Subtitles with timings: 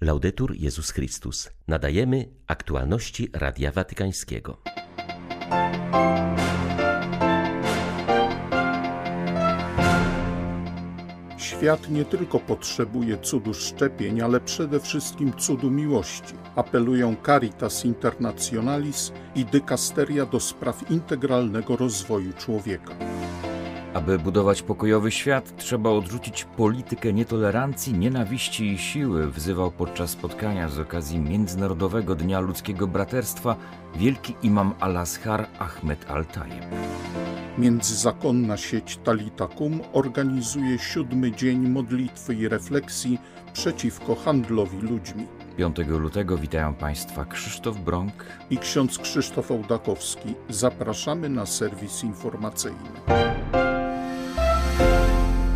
[0.00, 1.50] Laudetur Jezus Chrystus.
[1.68, 4.62] Nadajemy aktualności Radia Watykańskiego.
[11.38, 16.34] Świat nie tylko potrzebuje cudu szczepień, ale przede wszystkim cudu miłości.
[16.56, 22.94] Apelują Caritas Internationalis i Dykasteria do spraw integralnego rozwoju człowieka.
[23.96, 30.78] Aby budować pokojowy świat, trzeba odrzucić politykę nietolerancji, nienawiści i siły, wzywał podczas spotkania z
[30.78, 33.56] okazji Międzynarodowego Dnia Ludzkiego Braterstwa
[33.94, 36.64] wielki imam Al-Azhar Ahmed Al-Tajeb.
[37.58, 43.18] Międzyzakonna sieć Talitakum organizuje siódmy dzień modlitwy i refleksji
[43.52, 45.26] przeciwko handlowi ludźmi.
[45.56, 50.34] 5 lutego witają Państwa Krzysztof Brąk i ksiądz Krzysztof Ołdakowski.
[50.48, 53.25] Zapraszamy na serwis informacyjny.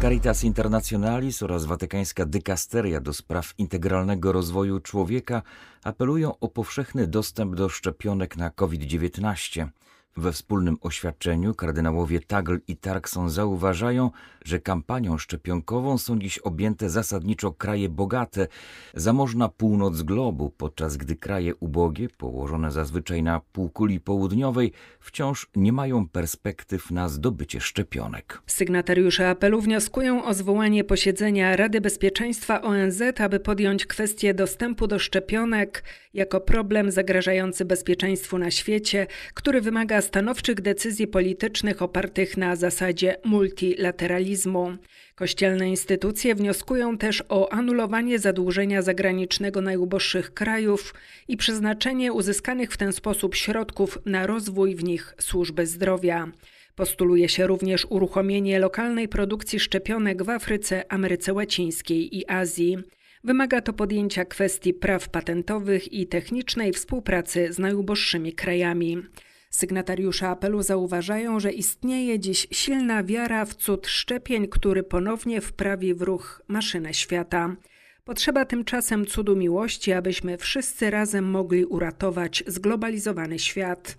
[0.01, 5.43] Caritas Internationalis oraz Watykańska Dykasteria do spraw integralnego rozwoju człowieka
[5.85, 9.69] apelują o powszechny dostęp do szczepionek na COVID-19.
[10.17, 14.11] We wspólnym oświadczeniu kardynałowie Tagl i Tarkson zauważają,
[14.45, 18.47] że kampanią szczepionkową są dziś objęte zasadniczo kraje bogate,
[18.95, 26.09] zamożna północ globu, podczas gdy kraje ubogie, położone zazwyczaj na półkuli południowej, wciąż nie mają
[26.09, 28.43] perspektyw na zdobycie szczepionek.
[28.47, 35.85] Sygnatariusze apelu wnioskują o zwołanie posiedzenia Rady Bezpieczeństwa ONZ, aby podjąć kwestię dostępu do szczepionek
[36.15, 44.77] jako problem zagrażający bezpieczeństwu na świecie, który wymaga stanowczych decyzji politycznych opartych na zasadzie multilateralizmu.
[45.15, 50.95] Kościelne instytucje wnioskują też o anulowanie zadłużenia zagranicznego najuboższych krajów
[51.29, 56.29] i przeznaczenie uzyskanych w ten sposób środków na rozwój w nich służby zdrowia.
[56.75, 62.79] Postuluje się również uruchomienie lokalnej produkcji szczepionek w Afryce, Ameryce Łacińskiej i Azji.
[63.25, 69.03] Wymaga to podjęcia kwestii praw patentowych i technicznej współpracy z najuboższymi krajami.
[69.51, 76.03] Sygnatariusze apelu zauważają, że istnieje dziś silna wiara w cud szczepień, który ponownie wprawi w
[76.03, 77.57] ruch maszynę świata.
[78.05, 83.95] Potrzeba tymczasem cudu miłości, abyśmy wszyscy razem mogli uratować zglobalizowany świat.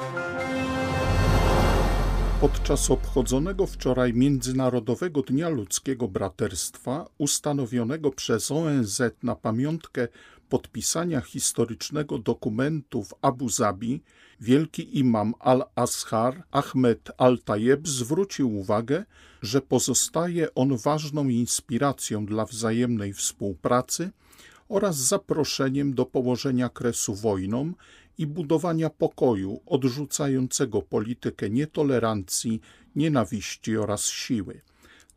[2.42, 10.08] Podczas obchodzonego wczoraj Międzynarodowego Dnia Ludzkiego Braterstwa, ustanowionego przez ONZ na pamiątkę
[10.50, 14.02] podpisania historycznego dokumentu w Abu Zabi,
[14.42, 19.06] wielki imam al-Azhar Ahmed al-Tajeb zwrócił uwagę,
[19.42, 24.12] że pozostaje on ważną inspiracją dla wzajemnej współpracy
[24.70, 27.76] oraz zaproszeniem do położenia kresu wojnom
[28.18, 32.62] i budowania pokoju odrzucającego politykę nietolerancji,
[32.96, 34.62] nienawiści oraz siły.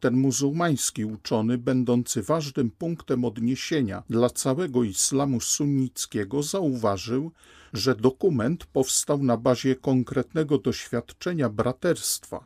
[0.05, 7.33] Ten muzułmański uczony, będący ważnym punktem odniesienia dla całego islamu sunnickiego, zauważył,
[7.73, 12.45] że dokument powstał na bazie konkretnego doświadczenia braterstwa,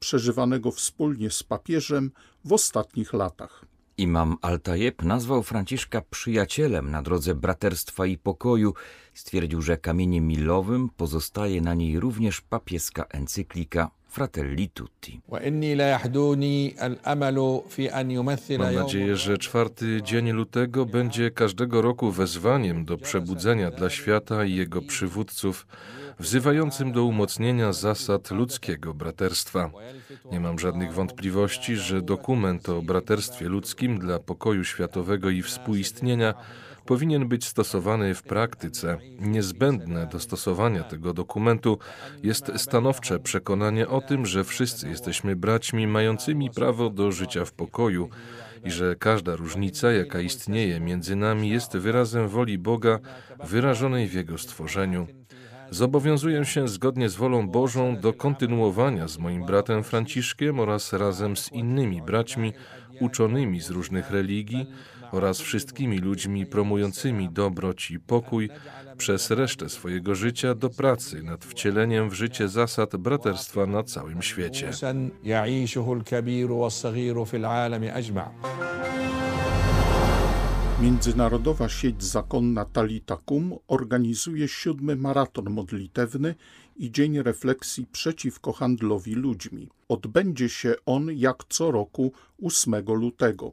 [0.00, 2.10] przeżywanego wspólnie z papieżem
[2.44, 3.64] w ostatnich latach.
[3.98, 8.74] Imam Al-Tajeb nazwał Franciszka przyjacielem na drodze braterstwa i pokoju.
[9.18, 15.20] Stwierdził, że kamieniem milowym pozostaje na niej również papieska encyklika Fratelli Tutti.
[18.58, 24.54] Mam nadzieję, że czwarty dzień lutego będzie każdego roku wezwaniem do przebudzenia dla świata i
[24.54, 25.66] jego przywódców,
[26.18, 29.70] wzywającym do umocnienia zasad ludzkiego braterstwa.
[30.32, 36.34] Nie mam żadnych wątpliwości, że dokument o braterstwie ludzkim dla pokoju światowego i współistnienia
[36.88, 38.98] powinien być stosowany w praktyce.
[39.20, 41.78] Niezbędne do stosowania tego dokumentu
[42.22, 48.08] jest stanowcze przekonanie o tym, że wszyscy jesteśmy braćmi mającymi prawo do życia w pokoju
[48.64, 52.98] i że każda różnica, jaka istnieje między nami, jest wyrazem woli Boga
[53.44, 55.06] wyrażonej w Jego stworzeniu.
[55.70, 61.52] Zobowiązuję się zgodnie z wolą Bożą do kontynuowania z moim bratem Franciszkiem oraz razem z
[61.52, 62.52] innymi braćmi
[63.00, 64.66] uczonymi z różnych religii
[65.12, 68.50] oraz wszystkimi ludźmi promującymi dobroć i pokój
[68.96, 74.70] przez resztę swojego życia do pracy nad wcieleniem w życie zasad braterstwa na całym świecie.
[80.80, 86.34] Międzynarodowa sieć zakonna Talitakum organizuje siódmy maraton modlitewny
[86.76, 89.68] i dzień refleksji przeciwko handlowi ludźmi.
[89.88, 92.12] Odbędzie się on jak co roku
[92.42, 93.52] 8 lutego.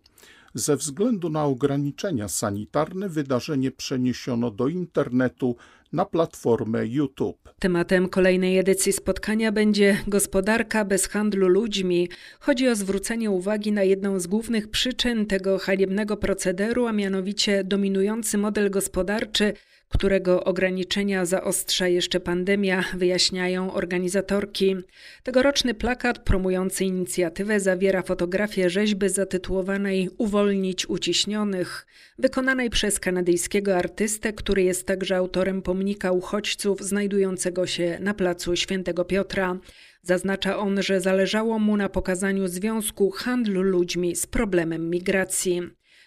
[0.57, 5.55] Ze względu na ograniczenia sanitarne wydarzenie przeniesiono do internetu
[5.93, 7.53] na platformę YouTube.
[7.59, 12.09] Tematem kolejnej edycji spotkania będzie gospodarka bez handlu ludźmi.
[12.39, 18.37] Chodzi o zwrócenie uwagi na jedną z głównych przyczyn tego haniebnego procederu, a mianowicie dominujący
[18.37, 19.53] model gospodarczy
[19.97, 24.75] którego ograniczenia zaostrza jeszcze pandemia, wyjaśniają organizatorki.
[25.23, 31.85] Tegoroczny plakat promujący inicjatywę zawiera fotografię rzeźby zatytułowanej Uwolnić uciśnionych,
[32.19, 39.05] wykonanej przez kanadyjskiego artystę, który jest także autorem pomnika uchodźców znajdującego się na placu Świętego
[39.05, 39.57] Piotra.
[40.01, 45.61] Zaznacza on, że zależało mu na pokazaniu związku handlu ludźmi z problemem migracji.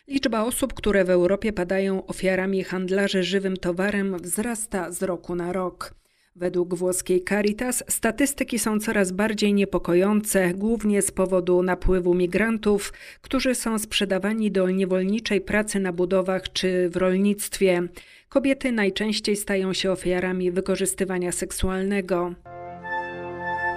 [0.09, 5.95] Liczba osób, które w Europie padają ofiarami handlarzy żywym towarem, wzrasta z roku na rok.
[6.37, 13.79] Według włoskiej Caritas statystyki są coraz bardziej niepokojące, głównie z powodu napływu migrantów, którzy są
[13.79, 17.83] sprzedawani do niewolniczej pracy na budowach czy w rolnictwie.
[18.29, 22.35] Kobiety najczęściej stają się ofiarami wykorzystywania seksualnego.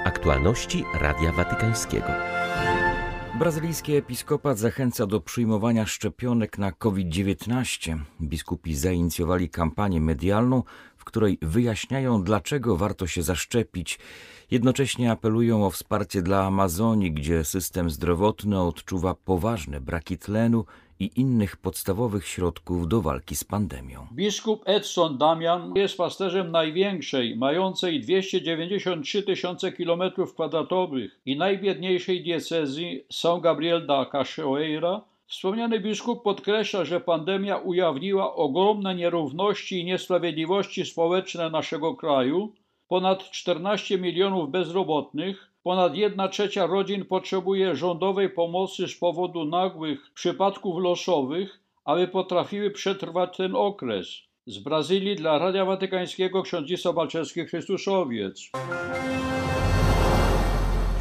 [0.06, 2.08] Aktualności Radia Watykańskiego.
[3.40, 8.00] Brazylijski episkopat zachęca do przyjmowania szczepionek na COVID-19.
[8.22, 10.64] Biskupi zainicjowali kampanię medialną,
[10.98, 14.00] w której wyjaśniają, dlaczego warto się zaszczepić.
[14.52, 20.66] Jednocześnie apelują o wsparcie dla Amazonii, gdzie system zdrowotny odczuwa poważne braki tlenu
[21.02, 24.08] i innych podstawowych środków do walki z pandemią.
[24.12, 33.42] Biskup Edson Damian jest pasterzem największej, mającej 293 tysiące kilometrów kwadratowych i najbiedniejszej diecezji São
[33.42, 35.02] Gabriel da Cachoeira.
[35.28, 42.54] Wspomniany biskup podkreśla, że pandemia ujawniła ogromne nierówności i niesprawiedliwości społeczne naszego kraju,
[42.92, 50.82] ponad 14 milionów bezrobotnych, Ponad jedna trzecia rodzin potrzebuje rządowej pomocy z powodu nagłych przypadków
[50.84, 54.08] losowych, aby potrafiły przetrwać ten okres.
[54.48, 58.50] Z Brazylii dla Radia Watykańskiego ksiądz Balczewski Chrystuszowiec.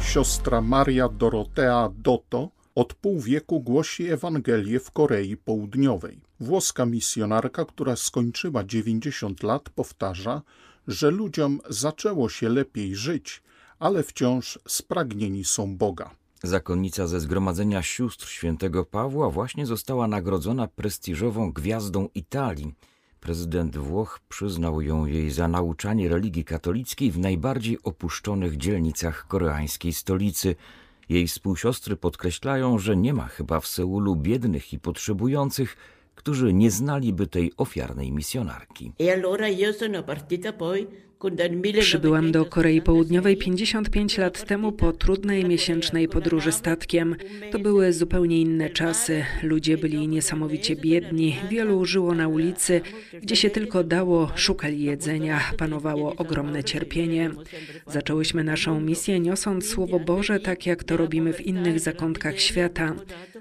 [0.01, 6.21] Siostra Maria Dorotea Dotto od pół wieku głosi Ewangelię w Korei Południowej.
[6.39, 10.41] Włoska misjonarka, która skończyła 90 lat, powtarza,
[10.87, 13.43] że ludziom zaczęło się lepiej żyć,
[13.79, 16.15] ale wciąż spragnieni są Boga.
[16.43, 22.73] Zakonnica ze Zgromadzenia Sióstr Świętego Pawła właśnie została nagrodzona prestiżową gwiazdą Italii.
[23.19, 30.55] Prezydent Włoch przyznał ją jej za nauczanie religii katolickiej w najbardziej opuszczonych dzielnicach koreańskiej stolicy.
[31.09, 35.77] Jej współsiostry podkreślają, że nie ma chyba w Seulu biednych i potrzebujących,
[36.21, 38.93] którzy nie znaliby tej ofiarnej misjonarki.
[38.99, 40.87] E allora io sono partita poi
[41.79, 47.15] Przybyłam do Korei Południowej 55 lat temu po trudnej miesięcznej podróży statkiem.
[47.51, 49.25] To były zupełnie inne czasy.
[49.43, 52.81] Ludzie byli niesamowicie biedni, wielu żyło na ulicy,
[53.21, 57.31] gdzie się tylko dało, szukali jedzenia, panowało ogromne cierpienie.
[57.87, 62.95] Zaczęłyśmy naszą misję niosąc Słowo Boże, tak jak to robimy w innych zakątkach świata.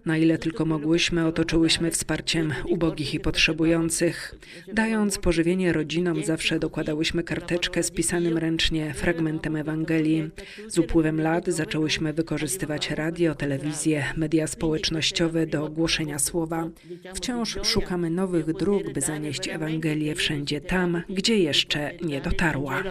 [0.04, 4.34] Na ile tylko mogłyśmy, otoczyłyśmy wsparciem ubogich i potrzebujących.
[4.72, 10.30] Dając pożywienie rodzinom, zawsze dokładałyśmy karteczkę książkę z pisanym ręcznie fragmentem Ewangelii.
[10.68, 16.68] Z upływem lat zaczęłyśmy wykorzystywać radio, telewizję, media społecznościowe do głoszenia słowa.
[17.14, 22.82] Wciąż szukamy nowych dróg, by zanieść Ewangelię wszędzie tam, gdzie jeszcze nie dotarła.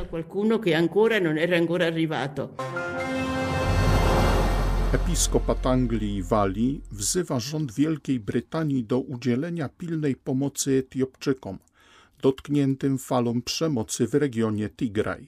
[4.94, 11.58] Episkopat Anglii i Walii wzywa rząd Wielkiej Brytanii do udzielenia pilnej pomocy Etiopczykom
[12.22, 15.28] dotkniętym falą przemocy w regionie Tigraj.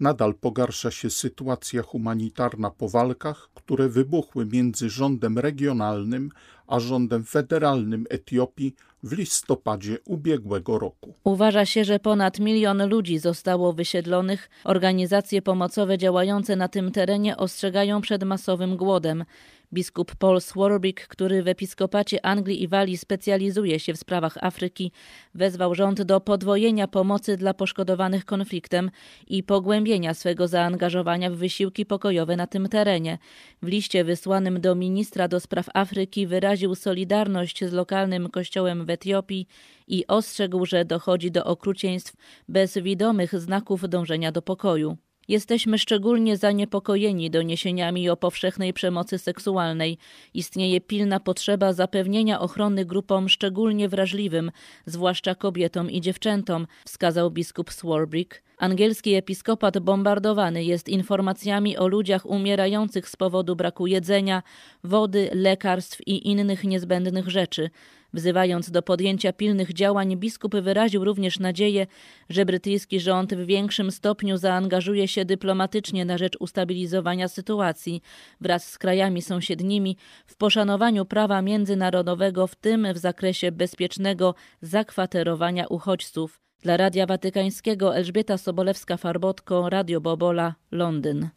[0.00, 6.30] Nadal pogarsza się sytuacja humanitarna po walkach, które wybuchły między rządem regionalnym
[6.66, 11.14] a rządem federalnym Etiopii w listopadzie ubiegłego roku.
[11.24, 14.50] Uważa się, że ponad milion ludzi zostało wysiedlonych.
[14.64, 19.24] Organizacje pomocowe działające na tym terenie ostrzegają przed masowym głodem.
[19.72, 24.92] Biskup Paul Swarbrick, który w episkopacie Anglii i Walii specjalizuje się w sprawach Afryki,
[25.34, 28.90] wezwał rząd do podwojenia pomocy dla poszkodowanych konfliktem
[29.26, 33.18] i pogłębienia swego zaangażowania w wysiłki pokojowe na tym terenie.
[33.62, 39.46] W liście wysłanym do ministra do spraw Afryki wyraził solidarność z lokalnym kościołem w Etiopii
[39.88, 42.14] i ostrzegł, że dochodzi do okrucieństw
[42.48, 44.96] bez widomych znaków dążenia do pokoju.
[45.28, 49.98] Jesteśmy szczególnie zaniepokojeni doniesieniami o powszechnej przemocy seksualnej.
[50.34, 54.50] Istnieje pilna potrzeba zapewnienia ochrony grupom szczególnie wrażliwym,
[54.86, 58.47] zwłaszcza kobietom i dziewczętom, wskazał biskup Swarbrick.
[58.58, 64.42] Angielski episkopat bombardowany jest informacjami o ludziach umierających z powodu braku jedzenia,
[64.84, 67.70] wody, lekarstw i innych niezbędnych rzeczy.
[68.12, 71.86] Wzywając do podjęcia pilnych działań, biskup wyraził również nadzieję,
[72.28, 78.02] że brytyjski rząd w większym stopniu zaangażuje się dyplomatycznie na rzecz ustabilizowania sytuacji
[78.40, 79.96] wraz z krajami sąsiednimi
[80.26, 86.47] w poszanowaniu prawa międzynarodowego, w tym w zakresie bezpiecznego zakwaterowania uchodźców.
[86.62, 91.28] Dla Radia Watykańskiego Elżbieta Sobolewska-Farbotko, Radio Bobola, Londyn.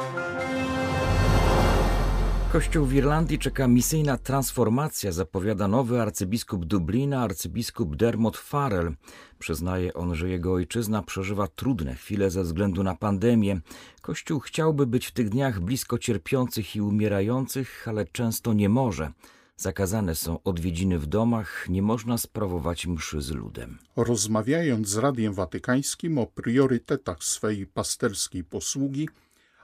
[2.51, 8.96] Kościół w Irlandii czeka misyjna transformacja, zapowiada nowy arcybiskup Dublina, arcybiskup Dermot Farrell.
[9.40, 13.60] Przyznaje on, że jego ojczyzna przeżywa trudne chwile ze względu na pandemię.
[14.01, 19.12] Kościół chciałby być w tych dniach blisko cierpiących i umierających, ale często nie może.
[19.58, 23.77] Zakazane są odwiedziny w domach, nie można sprawować mszy z ludem.
[23.96, 29.10] Rozmawiając z Radiem Watykańskim o priorytetach swej pasterskiej posługi,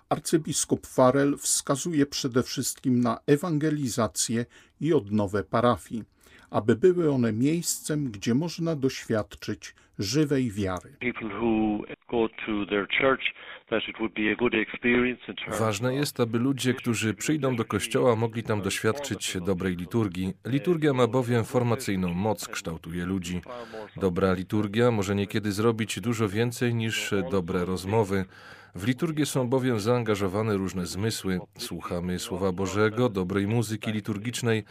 [0.10, 4.46] arcybiskup Farel wskazuje przede wszystkim na ewangelizację
[4.82, 6.04] i odnowę parafii,
[6.52, 10.90] aby były one miejscem, gdzie można doświadczyć żywej wiary.
[15.60, 20.34] Ważne jest, aby ludzie, którzy przyjdą do kościoła, mogli tam doświadczyć dobrej liturgii.
[20.46, 23.42] Liturgia ma bowiem formacyjną moc, kształtuje ludzi.
[23.96, 28.26] Dobra liturgia może niekiedy zrobić dużo więcej niż dobre rozmowy.
[28.78, 31.40] W liturgię są bowiem zaangażowane różne zmysły.
[31.58, 34.64] Słuchamy Słowa Bożego, dobrej muzyki liturgicznej,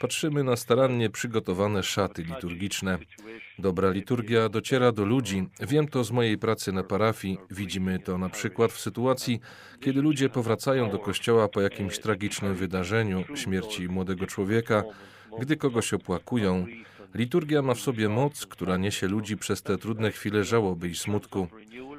[0.00, 2.98] patrzymy na starannie przygotowane szaty liturgiczne.
[3.58, 5.48] Dobra liturgia dociera do ludzi.
[5.60, 7.38] Wiem to z mojej pracy na parafii.
[7.50, 9.40] Widzimy to na przykład w sytuacji,
[9.80, 14.82] kiedy ludzie powracają do kościoła po jakimś tragicznym wydarzeniu, śmierci młodego człowieka,
[15.40, 16.66] gdy kogoś opłakują.
[17.14, 21.48] Liturgia ma w sobie moc, która niesie ludzi przez te trudne chwile żałoby i smutku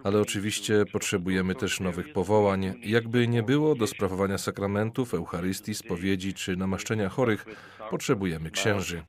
[0.05, 2.74] ale oczywiście potrzebujemy też nowych powołań.
[2.83, 7.45] Jakby nie było do sprawowania sakramentów, Eucharystii, spowiedzi czy namaszczenia chorych,
[7.89, 9.03] potrzebujemy księży.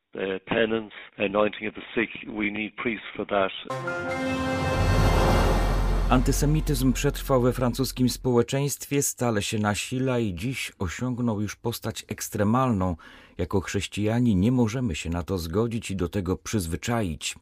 [6.11, 12.97] Antysemityzm przetrwał we francuskim społeczeństwie, stale się nasila i dziś osiągnął już postać ekstremalną.
[13.39, 17.35] Jako chrześcijanie nie możemy się na to zgodzić i do tego przyzwyczaić.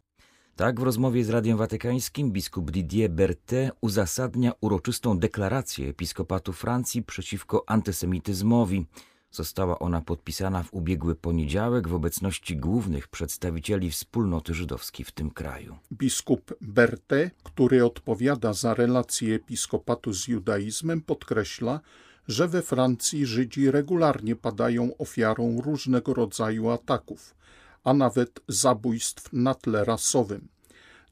[0.56, 7.64] Tak w rozmowie z Radiem Watykańskim biskup Didier Berthet uzasadnia uroczystą deklarację episkopatu Francji przeciwko
[7.66, 8.86] antysemityzmowi.
[9.30, 15.76] Została ona podpisana w ubiegły poniedziałek w obecności głównych przedstawicieli wspólnoty żydowskiej w tym kraju.
[15.92, 21.80] Biskup Berthet, który odpowiada za relacje episkopatu z judaizmem, podkreśla,
[22.28, 27.34] że we Francji Żydzi regularnie padają ofiarą różnego rodzaju ataków
[27.84, 30.48] a nawet zabójstw na tle rasowym.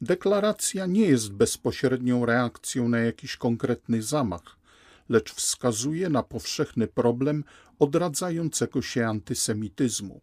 [0.01, 4.57] Deklaracja nie jest bezpośrednią reakcją na jakiś konkretny zamach,
[5.09, 7.43] lecz wskazuje na powszechny problem
[7.79, 10.21] odradzającego się antysemityzmu.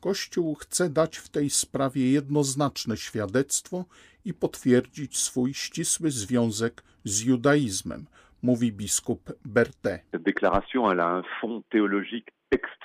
[0.00, 3.84] Kościół chce dać w tej sprawie jednoznaczne świadectwo
[4.24, 8.06] i potwierdzić swój ścisły związek z judaizmem,
[8.42, 10.02] mówi biskup Berthet.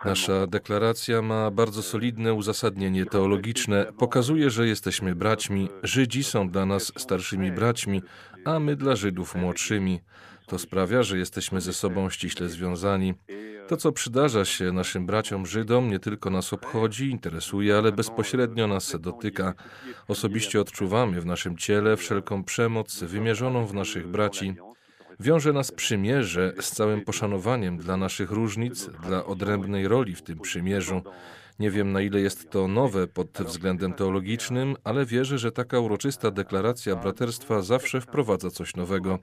[0.05, 3.86] Nasza deklaracja ma bardzo solidne uzasadnienie teologiczne.
[3.98, 5.69] Pokazuje, że jesteśmy braćmi.
[5.84, 8.01] Żydzi są dla nas starszymi braćmi,
[8.45, 10.01] a my dla Żydów młodszymi.
[10.48, 13.13] To sprawia, że jesteśmy ze sobą ściśle związani.
[13.67, 18.95] To, co przydarza się naszym braciom Żydom, nie tylko nas obchodzi, interesuje, ale bezpośrednio nas
[19.00, 19.53] dotyka.
[20.07, 24.55] Osobiście odczuwamy w naszym ciele wszelką przemoc wymierzoną w naszych braci.
[25.19, 31.01] Wiąże nas przymierze z całym poszanowaniem dla naszych różnic, dla odrębnej roli w tym przymierzu.
[31.60, 36.31] Nie wiem, na ile jest to nowe pod względem teologicznym, ale wierzę, że taka uroczysta
[36.31, 39.19] deklaracja braterstwa zawsze wprowadza coś nowego.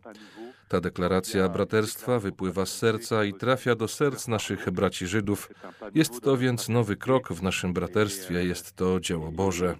[0.69, 5.51] Ta deklaracja braterstwa wypływa z serca i trafia do serc naszych braci Żydów.
[5.95, 9.77] Jest to więc nowy krok w naszym braterstwie, jest to dzieło Boże.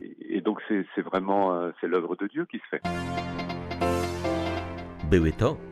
[5.11, 5.72] Były to